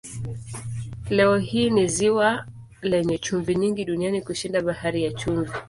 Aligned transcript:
Leo 1.09 1.37
hii 1.37 1.69
ni 1.69 1.87
ziwa 1.87 2.45
lenye 2.81 3.17
chumvi 3.17 3.55
nyingi 3.55 3.85
duniani 3.85 4.21
kushinda 4.21 4.61
Bahari 4.61 5.03
ya 5.03 5.13
Chumvi. 5.13 5.51